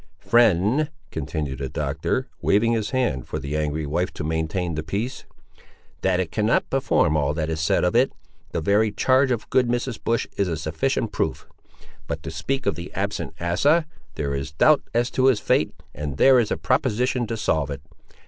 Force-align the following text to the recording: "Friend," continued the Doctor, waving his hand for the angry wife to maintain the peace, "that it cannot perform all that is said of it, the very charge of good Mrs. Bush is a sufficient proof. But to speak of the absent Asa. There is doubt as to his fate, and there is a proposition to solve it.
"Friend," 0.17 0.89
continued 1.11 1.59
the 1.59 1.69
Doctor, 1.69 2.27
waving 2.41 2.71
his 2.71 2.89
hand 2.89 3.27
for 3.27 3.37
the 3.37 3.55
angry 3.55 3.85
wife 3.85 4.11
to 4.15 4.23
maintain 4.23 4.73
the 4.73 4.81
peace, 4.81 5.25
"that 6.01 6.19
it 6.19 6.31
cannot 6.31 6.67
perform 6.71 7.15
all 7.15 7.35
that 7.35 7.51
is 7.51 7.59
said 7.59 7.83
of 7.83 7.95
it, 7.95 8.11
the 8.51 8.61
very 8.61 8.91
charge 8.91 9.29
of 9.29 9.47
good 9.51 9.67
Mrs. 9.67 10.03
Bush 10.03 10.25
is 10.37 10.47
a 10.47 10.57
sufficient 10.57 11.11
proof. 11.11 11.45
But 12.07 12.23
to 12.23 12.31
speak 12.31 12.65
of 12.65 12.73
the 12.73 12.91
absent 12.95 13.35
Asa. 13.39 13.85
There 14.15 14.33
is 14.33 14.53
doubt 14.53 14.81
as 14.91 15.11
to 15.11 15.27
his 15.27 15.39
fate, 15.39 15.71
and 15.93 16.17
there 16.17 16.39
is 16.39 16.49
a 16.49 16.57
proposition 16.57 17.27
to 17.27 17.37
solve 17.37 17.69
it. 17.69 17.83